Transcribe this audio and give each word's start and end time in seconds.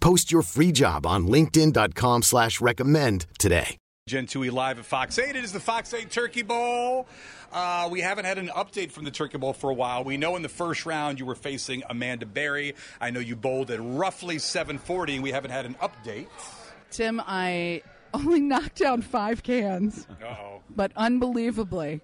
Post 0.00 0.32
your 0.32 0.42
free 0.42 0.72
job 0.72 1.06
on 1.06 1.26
linkedin.com 1.26 2.22
slash 2.22 2.60
recommend 2.60 3.26
today. 3.38 3.76
Gen 4.08 4.26
2 4.26 4.50
live 4.50 4.78
at 4.78 4.84
Fox 4.84 5.18
8. 5.18 5.36
It 5.36 5.44
is 5.44 5.52
the 5.52 5.60
Fox 5.60 5.94
8 5.94 6.10
Turkey 6.10 6.42
Bowl. 6.42 7.06
Uh, 7.52 7.88
we 7.92 8.00
haven't 8.00 8.24
had 8.24 8.38
an 8.38 8.48
update 8.48 8.90
from 8.90 9.04
the 9.04 9.10
Turkey 9.10 9.38
Bowl 9.38 9.52
for 9.52 9.70
a 9.70 9.74
while. 9.74 10.02
We 10.02 10.16
know 10.16 10.34
in 10.36 10.42
the 10.42 10.48
first 10.48 10.84
round 10.84 11.20
you 11.20 11.26
were 11.26 11.34
facing 11.36 11.84
Amanda 11.88 12.26
Berry. 12.26 12.74
I 13.00 13.10
know 13.10 13.20
you 13.20 13.36
bowled 13.36 13.70
at 13.70 13.78
roughly 13.80 14.38
740, 14.38 15.14
and 15.14 15.22
we 15.22 15.30
haven't 15.30 15.52
had 15.52 15.64
an 15.66 15.74
update. 15.74 16.26
Tim, 16.90 17.22
I 17.24 17.82
only 18.12 18.40
knocked 18.40 18.76
down 18.78 19.02
five 19.02 19.44
cans, 19.44 20.08
Uh-oh. 20.10 20.62
but 20.74 20.90
unbelievably, 20.96 22.00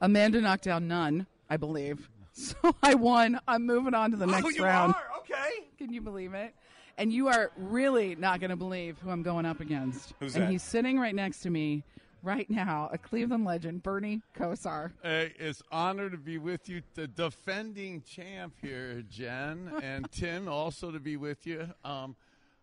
Amanda 0.00 0.40
knocked 0.40 0.64
down 0.64 0.88
none, 0.88 1.26
I 1.50 1.56
believe. 1.56 2.08
So 2.38 2.54
I 2.84 2.94
won. 2.94 3.40
I'm 3.48 3.66
moving 3.66 3.94
on 3.94 4.12
to 4.12 4.16
the 4.16 4.24
next 4.24 4.44
oh, 4.44 4.48
you 4.50 4.62
round. 4.62 4.94
are? 4.94 5.18
Okay. 5.18 5.66
Can 5.76 5.92
you 5.92 6.00
believe 6.00 6.34
it? 6.34 6.54
And 6.98 7.12
you 7.12 7.28
are 7.28 7.52
really 7.56 8.16
not 8.16 8.40
going 8.40 8.50
to 8.50 8.56
believe 8.56 8.98
who 8.98 9.10
I'm 9.10 9.22
going 9.22 9.46
up 9.46 9.60
against. 9.60 10.14
Who's 10.18 10.34
and 10.34 10.44
that? 10.44 10.50
he's 10.50 10.64
sitting 10.64 10.98
right 10.98 11.14
next 11.14 11.40
to 11.42 11.50
me 11.50 11.84
right 12.24 12.50
now, 12.50 12.90
a 12.92 12.98
Cleveland 12.98 13.44
legend, 13.44 13.84
Bernie 13.84 14.20
Kosar. 14.36 14.90
Hey, 15.04 15.32
it's 15.38 15.62
honor 15.70 16.10
to 16.10 16.16
be 16.16 16.38
with 16.38 16.68
you, 16.68 16.82
the 16.94 17.06
defending 17.06 18.02
champ 18.02 18.54
here, 18.60 19.04
Jen, 19.08 19.70
and 19.82 20.10
Tim, 20.10 20.48
also 20.48 20.90
to 20.90 20.98
be 20.98 21.16
with 21.16 21.46
you. 21.46 21.68
Um, 21.84 22.16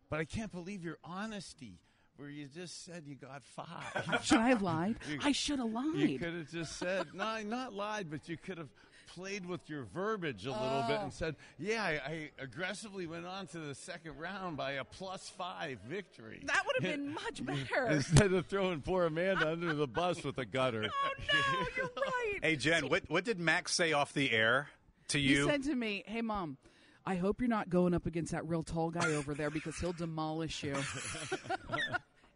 but 0.10 0.20
I 0.20 0.26
can't 0.26 0.52
believe 0.52 0.84
your 0.84 0.98
honesty, 1.02 1.80
where 2.18 2.30
you 2.30 2.48
just 2.48 2.84
said 2.84 3.04
you 3.08 3.16
got 3.16 3.42
five. 3.46 4.20
Should 4.22 4.40
I 4.40 4.50
have 4.50 4.62
lied? 4.62 4.98
You- 5.10 5.20
I 5.24 5.32
should 5.32 5.60
have 5.60 5.72
lied. 5.72 5.96
You 5.96 6.20
could 6.20 6.34
have 6.34 6.52
just 6.52 6.78
said, 6.78 7.08
no, 7.14 7.42
not 7.44 7.74
lied, 7.74 8.08
but 8.12 8.28
you 8.28 8.36
could 8.36 8.58
have 8.58 8.70
played 9.08 9.46
with 9.46 9.70
your 9.70 9.84
verbiage 9.94 10.46
a 10.46 10.52
little 10.52 10.84
bit 10.88 10.98
Oh. 11.00 11.04
and 11.04 11.14
said, 11.14 11.36
yeah, 11.60 11.84
I, 11.84 11.90
I 12.12 12.30
aggressively 12.40 13.08
went 13.08 13.26
on 13.26 13.48
to 13.48 13.60
the 13.60 13.76
second 13.76 14.18
round 14.18 14.58
by 14.58 14.74
a 14.74 14.84
plus 14.84 15.30
five 15.30 15.80
victory. 15.88 16.42
That 16.46 16.64
would 16.66 16.84
have 16.84 16.92
been 16.98 17.14
much 17.14 17.46
better. 17.46 17.88
Instead 17.88 18.34
of 18.34 18.46
throwing 18.48 18.82
poor 18.82 19.06
Amanda 19.06 19.52
under 19.52 19.74
the 19.74 19.88
bus 19.88 20.24
with 20.24 20.38
a 20.38 20.46
gutter. 20.46 20.86
Oh, 20.98 21.10
no, 21.54 21.68
you're 21.78 21.86
right. 21.98 22.40
Hey, 22.42 22.56
Jen, 22.56 22.90
what, 22.90 23.04
what 23.08 23.24
did 23.26 23.40
Max 23.40 23.74
say 23.74 23.94
off 23.94 24.14
the 24.14 24.32
air 24.32 24.70
to 25.10 25.20
you? 25.20 25.46
He 25.46 25.52
said 25.52 25.64
to 25.64 25.76
me, 25.76 26.04
"Hey, 26.08 26.22
mom, 26.22 26.58
I 27.06 27.16
hope 27.16 27.40
you're 27.42 27.50
not 27.50 27.70
going 27.70 27.94
up 27.94 28.06
against 28.06 28.32
that 28.32 28.48
real 28.48 28.64
tall 28.64 28.90
guy 28.92 29.14
over 29.14 29.34
there 29.34 29.50
because 29.50 29.76
he'll 29.78 29.94
demolish 29.94 30.64
you." 30.64 30.76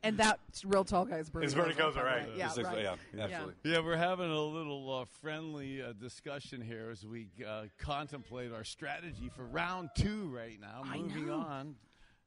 And 0.03 0.17
that 0.17 0.39
real 0.65 0.83
tall 0.83 1.05
guy 1.05 1.17
is 1.17 1.29
Bernie. 1.29 1.45
Is 1.47 1.55
Bernie 1.55 1.73
Kosar, 1.73 1.93
Kosar, 1.95 2.03
right? 2.05 2.29
Yeah, 2.35 2.47
It's 2.47 2.57
right. 2.57 2.83
yeah, 2.83 2.95
absolutely. 3.23 3.53
Yeah, 3.63 3.79
we're 3.79 3.97
having 3.97 4.29
a 4.31 4.41
little 4.41 4.99
uh, 5.01 5.05
friendly 5.21 5.81
uh, 5.81 5.93
discussion 5.93 6.61
here 6.61 6.89
as 6.91 7.05
we 7.05 7.27
uh, 7.47 7.63
contemplate 7.77 8.51
our 8.53 8.63
strategy 8.63 9.29
for 9.35 9.45
round 9.45 9.89
two 9.95 10.29
right 10.33 10.59
now. 10.59 10.81
I 10.85 10.97
Moving 10.97 11.27
know. 11.27 11.33
on. 11.39 11.75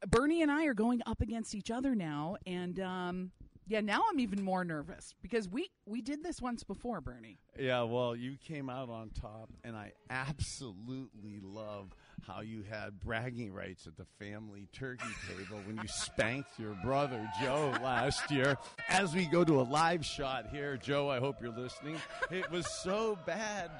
Bernie 0.07 0.41
and 0.41 0.51
I 0.51 0.65
are 0.65 0.73
going 0.73 1.01
up 1.05 1.21
against 1.21 1.55
each 1.55 1.71
other 1.71 1.95
now, 1.95 2.35
and 2.45 2.77
um, 2.81 3.31
yeah, 3.67 3.79
now 3.79 4.01
I'm 4.11 4.19
even 4.19 4.43
more 4.43 4.65
nervous 4.65 5.13
because 5.21 5.47
we 5.47 5.69
we 5.85 6.01
did 6.01 6.21
this 6.23 6.41
once 6.41 6.63
before, 6.63 6.99
Bernie. 6.99 7.39
Yeah, 7.57 7.83
well, 7.83 8.13
you 8.13 8.35
came 8.45 8.69
out 8.69 8.89
on 8.89 9.11
top, 9.11 9.49
and 9.63 9.77
I 9.77 9.93
absolutely 10.09 11.39
love 11.41 11.95
how 12.25 12.41
you 12.41 12.63
had 12.69 12.99
bragging 13.01 13.53
rights 13.53 13.87
at 13.87 13.97
the 13.97 14.05
family 14.19 14.67
turkey 14.71 15.03
table 15.27 15.59
when 15.65 15.77
you 15.77 15.87
spanked 15.87 16.57
your 16.57 16.75
brother 16.83 17.29
Joe 17.41 17.73
last 17.81 18.31
year. 18.31 18.57
As 18.89 19.13
we 19.13 19.25
go 19.25 19.43
to 19.43 19.59
a 19.59 19.63
live 19.63 20.05
shot 20.05 20.47
here, 20.51 20.77
Joe, 20.77 21.09
I 21.09 21.19
hope 21.19 21.41
you're 21.41 21.51
listening. 21.51 21.97
It 22.31 22.49
was 22.51 22.67
so 22.67 23.17
bad 23.25 23.71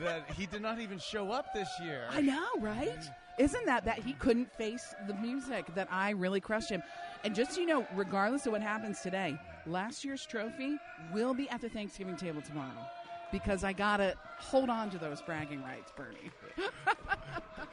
that 0.00 0.30
he 0.32 0.46
did 0.46 0.62
not 0.62 0.80
even 0.80 0.98
show 0.98 1.30
up 1.30 1.52
this 1.54 1.68
year. 1.82 2.06
I 2.10 2.20
know, 2.20 2.48
right? 2.58 2.98
Isn't 3.38 3.66
that 3.66 3.84
that 3.84 3.98
he 4.00 4.14
couldn't 4.14 4.52
face 4.54 4.94
the 5.06 5.14
music 5.14 5.72
that 5.74 5.88
I 5.90 6.10
really 6.10 6.40
crushed 6.40 6.70
him? 6.70 6.82
And 7.24 7.34
just 7.34 7.52
so 7.52 7.60
you 7.60 7.66
know, 7.66 7.86
regardless 7.94 8.46
of 8.46 8.52
what 8.52 8.62
happens 8.62 9.00
today, 9.00 9.38
last 9.66 10.04
year's 10.04 10.24
trophy 10.24 10.78
will 11.12 11.34
be 11.34 11.48
at 11.50 11.60
the 11.60 11.68
Thanksgiving 11.68 12.16
table 12.16 12.42
tomorrow 12.42 12.86
because 13.30 13.64
I 13.64 13.72
gotta 13.72 14.14
hold 14.38 14.70
on 14.70 14.90
to 14.90 14.98
those 14.98 15.20
bragging 15.22 15.62
rights, 15.62 15.92
Bernie. 15.96 16.30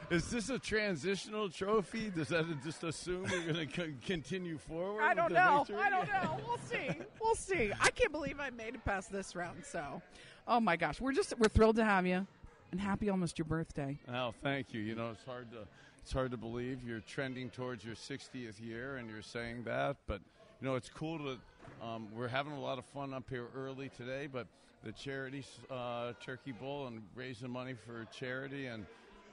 Is 0.08 0.30
this 0.30 0.50
a 0.50 0.58
transitional 0.58 1.48
trophy? 1.48 2.10
Does 2.10 2.28
that 2.28 2.46
just 2.62 2.84
assume 2.84 3.26
you're 3.28 3.52
going 3.52 3.66
to 3.66 3.66
co- 3.66 3.92
continue 4.06 4.56
forward? 4.56 5.02
I 5.02 5.14
don't 5.14 5.32
know. 5.32 5.64
victory? 5.66 5.84
I 5.84 5.90
don't 5.90 6.08
know. 6.08 6.38
We'll 6.46 6.58
see. 6.58 6.90
We'll 7.20 7.34
see. 7.34 7.72
I 7.80 7.90
can't 7.90 8.12
believe 8.12 8.38
I 8.38 8.50
made 8.50 8.74
it 8.74 8.84
past 8.84 9.10
this 9.10 9.34
round. 9.34 9.64
So, 9.64 10.00
oh 10.46 10.60
my 10.60 10.76
gosh, 10.76 11.00
we're 11.00 11.12
just 11.12 11.34
we're 11.38 11.48
thrilled 11.48 11.76
to 11.76 11.84
have 11.84 12.06
you, 12.06 12.24
and 12.70 12.80
happy 12.80 13.10
almost 13.10 13.36
your 13.36 13.46
birthday. 13.46 13.98
Oh, 14.12 14.32
thank 14.42 14.72
you. 14.72 14.80
You 14.80 14.94
know, 14.94 15.10
it's 15.10 15.24
hard 15.24 15.50
to 15.50 15.66
it's 16.02 16.12
hard 16.12 16.30
to 16.30 16.36
believe 16.36 16.84
you're 16.86 17.00
trending 17.00 17.50
towards 17.50 17.84
your 17.84 17.96
60th 17.96 18.64
year, 18.64 18.98
and 18.98 19.10
you're 19.10 19.22
saying 19.22 19.64
that. 19.64 19.96
But 20.06 20.20
you 20.60 20.68
know, 20.68 20.76
it's 20.76 20.88
cool 20.88 21.18
to. 21.18 21.38
Um, 21.84 22.06
we're 22.14 22.28
having 22.28 22.52
a 22.52 22.60
lot 22.60 22.78
of 22.78 22.84
fun 22.84 23.12
up 23.12 23.24
here 23.28 23.46
early 23.56 23.90
today, 23.96 24.28
but 24.32 24.46
the 24.84 24.92
charity 24.92 25.44
uh, 25.68 26.12
turkey 26.24 26.52
bowl 26.52 26.86
and 26.86 27.02
raising 27.16 27.50
money 27.50 27.74
for 27.74 28.06
charity, 28.16 28.66
and 28.66 28.86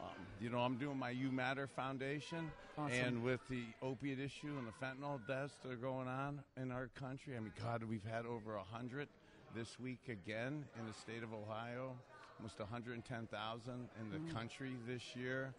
um, 0.03 0.09
you 0.41 0.49
know, 0.49 0.59
I'm 0.59 0.75
doing 0.77 0.97
my 0.97 1.09
You 1.11 1.31
Matter 1.31 1.67
Foundation, 1.67 2.51
Awesome. 2.77 2.91
and 2.93 3.23
with 3.23 3.39
the 3.49 3.63
opiate 3.81 4.19
issue 4.19 4.53
and 4.57 4.67
the 4.67 4.73
fentanyl 4.85 5.19
deaths 5.27 5.53
that 5.63 5.71
are 5.71 5.75
going 5.75 6.07
on 6.07 6.41
in 6.61 6.71
our 6.71 6.87
country. 6.99 7.35
I 7.37 7.39
mean, 7.39 7.53
God, 7.61 7.83
we've 7.83 8.05
had 8.09 8.25
over 8.25 8.55
a 8.55 8.63
hundred 8.63 9.07
this 9.55 9.79
week 9.79 9.99
again 10.09 10.65
in 10.79 10.87
the 10.87 10.93
state 10.93 11.23
of 11.23 11.33
Ohio 11.33 11.91
almost 12.39 12.59
110,000 12.59 13.73
in 14.01 14.09
the 14.09 14.33
country 14.33 14.71
this 14.87 15.15
year. 15.15 15.53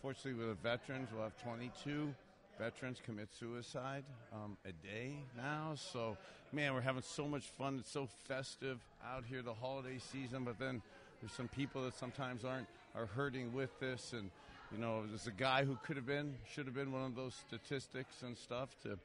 Fortunately, 0.00 0.34
with 0.34 0.48
the 0.48 0.62
veterans, 0.62 1.08
we'll 1.12 1.24
have 1.24 1.36
22 1.42 2.14
veterans 2.58 3.02
commit 3.04 3.28
suicide 3.38 4.04
um, 4.32 4.56
a 4.64 4.72
day 4.86 5.16
now. 5.36 5.74
So, 5.74 6.16
man, 6.52 6.72
we're 6.74 6.80
having 6.80 7.02
so 7.02 7.26
much 7.26 7.48
fun. 7.58 7.78
It's 7.80 7.90
so 7.90 8.08
festive 8.28 8.78
out 9.04 9.24
here 9.28 9.42
the 9.42 9.52
holiday 9.52 9.98
season, 9.98 10.44
but 10.44 10.58
then 10.58 10.80
there's 11.20 11.32
some 11.32 11.48
people 11.48 11.82
that 11.84 11.94
sometimes 11.94 12.44
aren't 12.44 12.68
are 12.96 13.06
hurting 13.06 13.52
with 13.52 13.78
this 13.80 14.12
and 14.12 14.30
you 14.72 14.78
know 14.78 15.04
there's 15.06 15.26
a 15.26 15.32
guy 15.32 15.64
who 15.64 15.76
could 15.84 15.96
have 15.96 16.06
been 16.06 16.34
should 16.52 16.64
have 16.66 16.74
been 16.74 16.92
one 16.92 17.02
of 17.04 17.14
those 17.14 17.34
statistics 17.46 18.22
and 18.22 18.36
stuff 18.36 18.70
to 18.82 18.98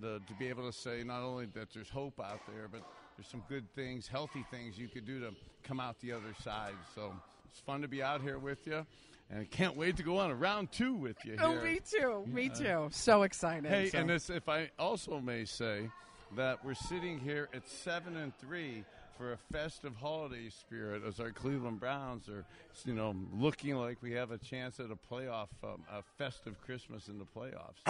the, 0.00 0.20
to 0.26 0.34
be 0.38 0.48
able 0.48 0.70
to 0.70 0.76
say 0.76 1.02
not 1.02 1.22
only 1.22 1.46
that 1.46 1.68
there's 1.72 1.88
hope 1.88 2.20
out 2.20 2.40
there 2.46 2.68
but 2.70 2.82
there's 3.16 3.26
some 3.28 3.42
good 3.48 3.64
things 3.74 4.06
healthy 4.06 4.44
things 4.50 4.78
you 4.78 4.88
could 4.88 5.06
do 5.06 5.18
to 5.18 5.30
come 5.62 5.80
out 5.80 5.98
the 6.00 6.12
other 6.12 6.34
side 6.42 6.74
so 6.94 7.12
it's 7.50 7.60
fun 7.60 7.80
to 7.80 7.88
be 7.88 8.02
out 8.02 8.20
here 8.20 8.38
with 8.38 8.66
you 8.66 8.84
and 9.30 9.40
I 9.40 9.44
can't 9.44 9.76
wait 9.76 9.96
to 9.96 10.02
go 10.02 10.18
on 10.18 10.30
a 10.30 10.34
round 10.34 10.72
two 10.72 10.94
with 10.94 11.16
you 11.24 11.36
Oh, 11.38 11.54
me 11.62 11.80
too. 11.84 12.24
Me 12.26 12.48
uh, 12.48 12.54
too. 12.54 12.88
So 12.92 13.24
excited. 13.24 13.66
Hey, 13.68 13.90
So- 13.90 13.98
and 13.98 14.08
this, 14.08 14.30
if 14.30 14.48
I 14.48 14.70
also 14.78 15.20
may 15.20 15.44
say 15.44 15.90
that 16.34 16.64
we're 16.64 16.72
sitting 16.72 17.18
here 17.18 17.46
at 17.52 17.68
seven 17.68 18.16
and 18.16 18.32
three 18.38 18.84
for 19.18 19.32
a 19.32 19.36
festive 19.52 19.96
holiday 19.96 20.48
spirit 20.48 21.02
as 21.06 21.18
our 21.20 21.30
Cleveland 21.32 21.80
Browns 21.80 22.28
are, 22.28 22.44
you 22.84 22.94
know, 22.94 23.14
looking 23.34 23.74
like 23.74 24.00
we 24.00 24.12
have 24.12 24.30
a 24.30 24.38
chance 24.38 24.78
at 24.78 24.86
a 24.92 25.14
playoff, 25.14 25.48
um, 25.64 25.82
a 25.92 26.02
festive 26.16 26.54
Christmas 26.64 27.08
in 27.08 27.18
the 27.18 27.24
playoffs. 27.26 27.82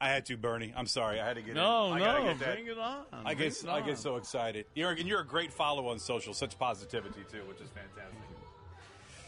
I 0.00 0.08
had 0.08 0.26
to, 0.26 0.36
Bernie. 0.36 0.72
I'm 0.76 0.86
sorry. 0.86 1.20
I 1.20 1.26
had 1.28 1.36
to 1.36 1.42
get 1.42 1.54
No, 1.54 1.88
in. 1.88 1.92
I 1.94 1.98
gotta 2.00 2.24
no, 2.24 2.34
bring 2.34 2.66
it 2.66 2.78
on. 2.78 3.04
I 3.24 3.34
get 3.34 3.64
I 3.68 3.78
on. 3.80 3.86
get 3.86 3.98
so 3.98 4.16
excited. 4.16 4.66
You're 4.74 4.90
and 4.90 5.06
you're 5.06 5.20
a 5.20 5.26
great 5.26 5.52
follow 5.52 5.86
on 5.88 6.00
social. 6.00 6.34
Such 6.34 6.58
positivity 6.58 7.20
too, 7.30 7.42
which 7.48 7.60
is 7.60 7.68
fantastic. 7.70 8.18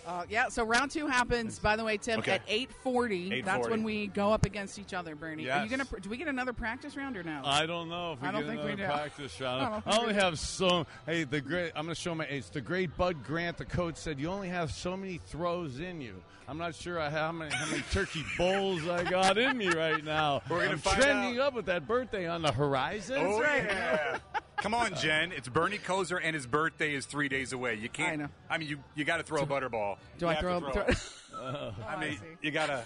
Uh, 0.06 0.24
yeah, 0.28 0.48
so 0.48 0.64
round 0.64 0.90
two 0.90 1.06
happens, 1.06 1.58
by 1.58 1.76
the 1.76 1.84
way, 1.84 1.96
Tim, 1.96 2.18
Okay. 2.18 2.32
at 2.32 2.42
840. 2.46 3.40
That's 3.42 3.68
when 3.68 3.82
we 3.82 4.08
go 4.08 4.32
up 4.32 4.44
against 4.44 4.78
each 4.78 4.92
other, 4.94 5.14
Bernie. 5.14 5.48
Are 5.50 5.62
you 5.64 5.70
gonna? 5.70 5.84
pr- 5.84 5.98
Do 5.98 6.08
we 6.10 6.16
get 6.16 6.28
another 6.28 6.52
practice 6.52 6.96
round 6.96 7.16
or 7.16 7.22
no? 7.22 7.40
I 7.44 7.66
don't 7.66 7.88
know 7.88 8.12
if 8.12 8.20
we 8.22 8.28
I 8.28 8.32
don't 8.32 8.42
get 8.42 8.50
think 8.50 8.64
we 8.64 8.76
do. 8.76 8.84
practice 8.84 9.40
I 9.40 9.44
round. 9.44 9.84
don't 9.84 9.94
I, 9.94 10.00
only 10.00 10.14
have 10.14 10.38
so. 10.38 10.86
Hey, 11.06 11.24
the 11.24 11.40
great. 11.40 11.72
I'm 11.74 11.84
going 11.86 11.94
to 11.94 12.00
show 12.00 12.14
my 12.14 12.26
age. 12.28 12.50
The 12.50 12.60
great 12.60 12.96
Bud 12.96 13.24
Grant, 13.24 13.56
the 13.56 13.64
coach 13.64 13.96
said 13.96 14.18
you 14.20 14.28
only 14.28 14.48
have 14.48 14.70
so 14.70 14.96
many 14.96 15.18
throws 15.26 15.80
in 15.80 16.00
you. 16.00 16.22
I'm 16.46 16.58
not 16.58 16.74
sure 16.74 17.00
I 17.00 17.08
how 17.08 17.32
many 17.32 17.54
how 17.54 17.66
many 17.70 17.82
turkey 17.90 18.22
bowls 18.36 18.86
I 18.86 19.04
got 19.04 19.38
in 19.38 19.56
me 19.56 19.68
right 19.68 20.04
now. 20.04 20.42
We're 20.50 20.58
gonna 20.60 20.72
I'm 20.72 20.78
find 20.78 21.00
trending 21.00 21.40
up 21.40 21.54
with 21.54 21.64
that 21.66 21.88
birthday 21.88 22.26
on 22.28 22.42
the 22.42 22.52
horizon. 22.52 23.16
Oh, 23.20 23.40
yeah. 23.40 24.18
Come 24.64 24.72
on, 24.72 24.94
Jen. 24.94 25.30
It's 25.30 25.46
Bernie 25.46 25.76
Kosar, 25.76 26.18
and 26.24 26.34
his 26.34 26.46
birthday 26.46 26.94
is 26.94 27.04
three 27.04 27.28
days 27.28 27.52
away. 27.52 27.74
You 27.74 27.90
can't. 27.90 28.12
I 28.14 28.16
know. 28.16 28.28
I 28.48 28.56
mean, 28.56 28.66
you 28.66 28.78
you 28.94 29.04
got 29.04 29.18
to 29.18 29.22
throw 29.22 29.42
a 29.42 29.46
butterball. 29.46 29.98
do 30.16 30.24
You 30.24 30.30
I 30.30 30.32
have 30.34 30.40
throw? 30.40 30.60
to 30.60 30.72
throw 30.72 30.82
it. 30.84 30.96
Oh, 31.34 31.74
I 31.86 32.00
mean, 32.00 32.12
see. 32.16 32.24
you 32.40 32.50
gotta. 32.50 32.82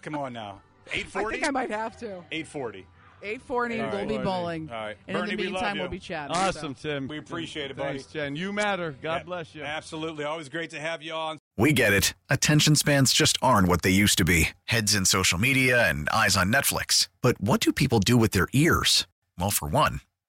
Come 0.00 0.14
on 0.14 0.32
now. 0.32 0.62
Eight 0.94 1.04
I 1.14 1.20
forty. 1.20 1.36
think 1.36 1.46
I 1.46 1.50
might 1.50 1.70
have 1.70 1.98
to. 1.98 2.24
Eight 2.32 2.46
forty. 2.46 2.86
840, 3.22 3.80
All 3.82 3.90
we'll 3.90 4.06
be 4.06 4.16
bowling. 4.16 4.70
All 4.70 4.76
right. 4.82 4.96
And 5.06 5.14
Bernie, 5.18 5.32
in 5.32 5.36
the 5.36 5.42
love 5.44 5.52
meantime, 5.52 5.76
you. 5.76 5.82
we'll 5.82 5.90
be 5.90 5.98
chatting. 5.98 6.34
Awesome, 6.34 6.74
so. 6.74 6.88
Tim. 6.88 7.06
We 7.06 7.18
appreciate 7.18 7.70
it, 7.70 7.76
buddy. 7.76 7.98
Thanks, 7.98 8.10
Jen. 8.10 8.34
You 8.34 8.50
matter. 8.50 8.92
God 9.02 9.16
Yeah, 9.16 9.22
bless 9.24 9.54
you. 9.54 9.62
Absolutely. 9.62 10.24
Always 10.24 10.48
great 10.48 10.70
to 10.70 10.80
have 10.80 11.02
you 11.02 11.12
on. 11.12 11.38
We 11.58 11.74
get 11.74 11.92
it. 11.92 12.14
Attention 12.30 12.76
spans 12.76 13.12
just 13.12 13.36
aren't 13.42 13.68
what 13.68 13.82
they 13.82 13.90
used 13.90 14.16
to 14.16 14.24
be 14.24 14.48
heads 14.64 14.94
in 14.94 15.04
social 15.04 15.36
media 15.38 15.86
and 15.86 16.08
eyes 16.08 16.34
on 16.34 16.50
Netflix. 16.50 17.08
But 17.20 17.38
what 17.38 17.60
do 17.60 17.74
people 17.74 17.98
do 18.00 18.16
with 18.16 18.30
their 18.30 18.48
ears? 18.54 19.06
Well, 19.38 19.50
for 19.50 19.68
one, 19.68 20.00